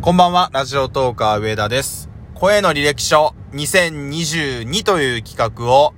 [0.00, 2.08] こんばんは、ラジオトーカー上田です。
[2.34, 5.92] 声の履歴書2022という企画を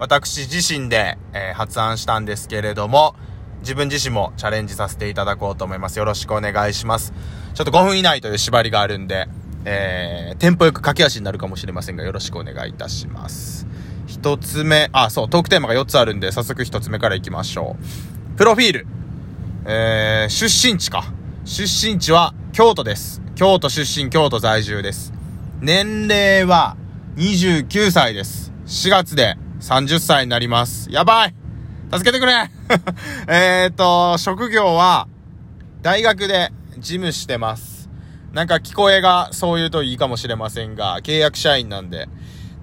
[0.00, 3.14] 私自身で、えー発案したんですけれども、
[3.60, 6.00] 自分自身もチャレンジさせていただこうと思います。
[6.00, 7.12] よろしくお願いします。
[7.54, 9.28] ちょっと5分以内という縛りがあるんで、
[9.64, 13.68] えー、テンポよく駆け足になるかもしれませんが、よろしくお願いいたします。
[14.08, 17.76] 一つ目、あ、そう、トークテーマが4つあるんで、早速一つ目からいきましょ
[18.34, 18.36] う。
[18.36, 18.86] プロフィール。
[19.66, 21.12] えー、出身地か。
[21.46, 23.22] 出身地は京都です。
[23.36, 25.12] 京都出身、京都在住です。
[25.60, 26.76] 年齢は
[27.14, 28.52] 29歳です。
[28.66, 30.90] 4月で30歳になります。
[30.90, 31.34] やばい
[31.92, 32.50] 助けてくれ
[33.32, 35.06] えーと、職業は
[35.82, 37.88] 大学で事務してます。
[38.32, 42.08] なんか聞こえがそう言うといいかもしれませんが、契約社員なんで、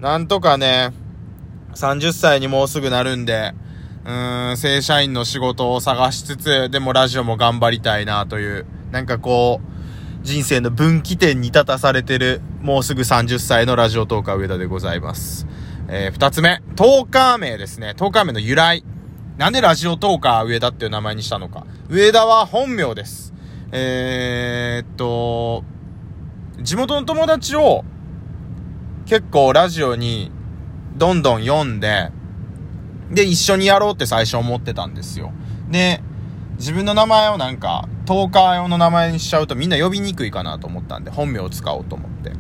[0.02, 0.92] なんとかね、
[1.74, 3.54] 30歳にもうすぐなるんで、
[4.06, 15.48] うーん、正社員の仕事を探しつつ、でもラジオも頑張りたいなという、なんかこう、人生の分岐点に立たされてる、もうすぐ30歳のラジオトーカー上田でございます。
[15.88, 17.94] えー、二つ目、トーカー名ですね。
[17.96, 18.84] トーカー名の由来。
[19.38, 21.66] なんでラジオトーカー上田っていう名前にしたのか。
[21.90, 23.34] 上田は本名です。
[23.72, 25.64] えー、っと、
[26.62, 27.84] 地元の友達を
[29.06, 30.32] 結構ラジオに
[30.96, 32.12] どんどん読んで、
[33.12, 35.32] で、一緒にやろうって最初思ってたんですよ。
[35.70, 36.02] で、
[36.58, 42.32] 自分の名前をなんか、トーカー用の名前にしちゃうとみんな呼びにくいかなと思ったんで、本名を使おうと思って。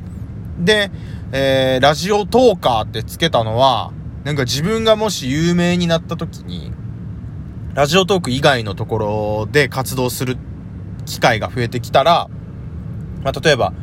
[0.59, 0.91] で、
[1.31, 3.91] えー、ラジオトーカーってつけたのは、
[4.23, 6.71] なんか自分がもし有名になった時に、
[7.73, 10.37] ラジオトーク以外のところで活動する
[11.05, 12.29] 機会が増えてきたら、
[13.23, 13.73] まあ、例えば、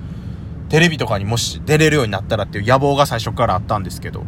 [0.69, 4.25] テレビとかにもし出れるようになったらっていう野望が最初からあったんですけど、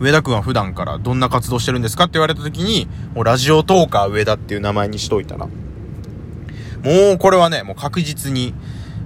[0.00, 5.52] 上田くんは普段からどんな活動してるんですかって言われた時に、もうラジオトーカー上田っていう名前にしといたら、も
[7.14, 8.54] うこれはね、もう確実に、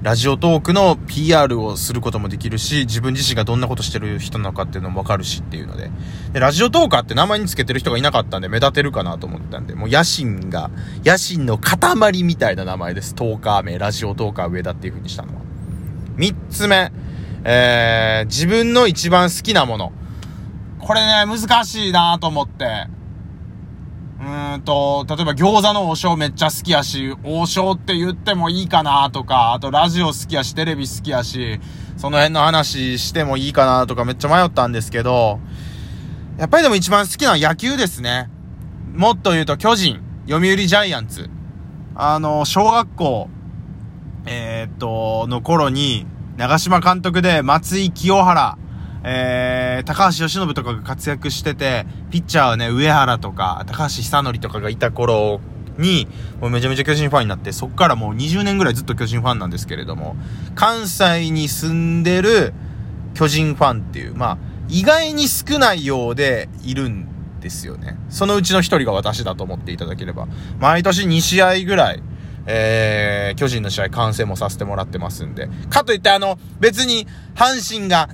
[0.03, 5.91] ラジオトークの PR をすることもできるし、自分自身がどんなことしてる人なのかっていうのもわかるしっていうので。
[6.35, 10.71] で、ラジオトーカーって名前につけてる人がいなかったんで目立てるかなと思ったんで、もう野心が、
[11.07, 13.15] 野心の塊みたいな名前です。
[13.15, 15.41] トーカー名、ラジオトーカー上田っていう風にしたのは。
[16.17, 16.93] 三つ目、
[17.45, 19.93] えー、自分の一番好きなもの。
[20.85, 22.87] これね、難しいなと思って。
[24.21, 31.59] うーんと、例えば餃子の王将めっちゃ好きやし、王将って言ってもいいかなとか、あとラジオ好きやし、テレビ好きやし、
[31.97, 35.41] その辺の話してもいいかなとかめっちゃ迷ったんですけど、
[36.37, 38.29] やっぱりでも一番好きなのは野球ですね。
[38.93, 41.31] もっと言うと巨人、読売ジャイアンツ。
[41.95, 43.31] あの、小学校、
[44.27, 46.07] えーっと、の頃に、
[46.37, 48.59] 長島監督で松井清原、
[49.05, 55.41] えー、高橋由伸とかが活躍してて、ピッチャーはね、上原とか、高橋久典とかがいた頃
[55.79, 56.07] に、
[56.41, 60.17] もうめちゃめちゃ巨人ファンになって、そっからもう20年ぐらいずっと巨人ファンなんですけれども、
[60.55, 62.53] 関西に住んでる
[63.15, 67.99] 巨人ファンっていう、まあ、意外に少ないようでいるんですよね。
[68.09, 70.27] そのうちの一人が私だと思っていただければ。
[70.59, 72.03] 毎年2試合ぐらい、
[72.47, 75.49] えー、巨人の試合観戦もさせてもらってますんで。
[75.71, 78.09] かといってあの、別に、阪神が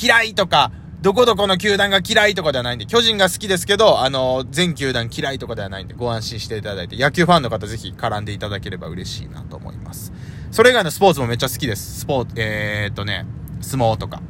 [0.00, 0.70] 嫌いとか、
[1.04, 10.14] どこどこの球団が嫌いとかではないんで、巨人が好きですけど、あの、全球団嫌いとかではないんで、ご安心していただいて、野球ファンの方ぜひ絡んでいただければ嬉しいなと思います。
[10.50, 12.00] それ以外のスポーツもめっちゃ好きです。
[12.00, 13.26] スポーツ、えー、っとね、
[13.60, 14.22] 相撲とか。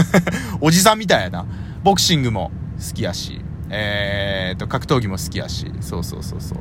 [0.62, 1.44] おじさんみたいやな。
[1.82, 6.58] ボクシングも好きやし、えー、っと、格闘技も好きやし、そうそうそうそう。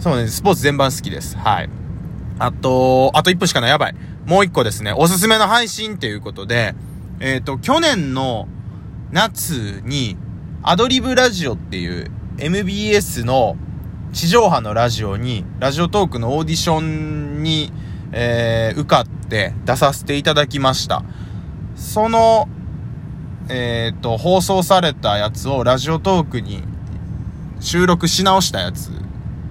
[0.00, 1.38] そうね、スポーツ全般好きです。
[1.38, 1.70] はい。
[2.38, 3.70] あと、あと1分しかない。
[3.70, 3.94] やばい。
[4.26, 4.92] もう1個ですね。
[4.92, 6.74] おすすめの配信っていうことで、
[7.20, 8.48] えっ、と、去年の
[9.16, 10.14] 夏に、
[10.62, 13.56] アドリブラジオっていう MBS の
[14.12, 17.72] 地上波のラジオに、ラジオトークのオーディションに、
[18.12, 21.02] えー受かって出させていただきました。
[21.76, 22.46] その、
[23.48, 26.62] えっ、と、放送されたやつをラジオトークに
[27.58, 28.90] 収録し直したやつ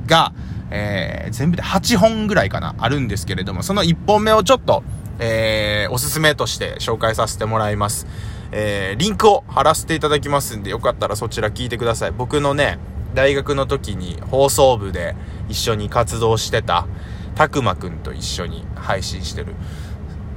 [0.05, 0.31] が、
[0.69, 4.83] えー全部で8本ぐらいかな、あるんですけれども、その1本目をちょっと、
[5.17, 8.05] えーおすすめとして紹介させてもらいます。
[8.51, 12.11] えーリンクを貼らせていただきますんで、よかったらそちら聞いてください。
[12.11, 12.79] 僕のね、
[13.13, 15.15] 大学の時に放送部で
[15.49, 16.87] 一緒に活動してた、
[17.35, 19.55] たくまくんと一緒に配信してる。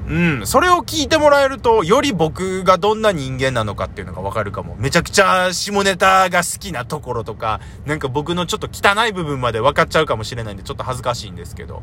[0.08, 4.74] うん、それを聞いてもらえると、より僕がどんな人間なのかっていうのがわかるかも。
[4.78, 11.82] めちゃくちゃ下ネタが好きなところとか、なんか僕のちょっと汚い部分まで分かっちゃうかもしれないんで、ちょっと恥ずかしいんですけど。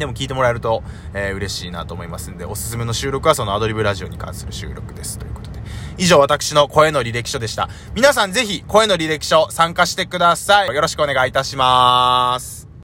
[0.00, 0.82] でも聞いてもらえると、
[1.14, 5.18] えー嬉しいなと思いますんで、おすすめの収録はそのアドリブラジオに関する収録です。
[5.18, 5.60] ということで。
[5.96, 7.68] 以上、私の声の履歴書でした。
[7.94, 10.68] 皆さんぜひ、声の履歴書参加してください。
[10.68, 12.59] よろしくお願いいたします。